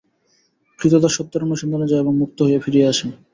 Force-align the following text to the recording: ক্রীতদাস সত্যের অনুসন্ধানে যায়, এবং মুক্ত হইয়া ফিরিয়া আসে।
ক্রীতদাস 0.79 1.13
সত্যের 1.17 1.45
অনুসন্ধানে 1.47 1.87
যায়, 1.87 2.01
এবং 2.03 2.13
মুক্ত 2.17 2.37
হইয়া 2.41 2.63
ফিরিয়া 2.65 2.87
আসে। 2.89 3.07